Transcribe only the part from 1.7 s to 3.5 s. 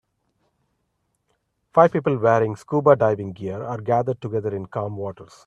Five people wearing scuba diving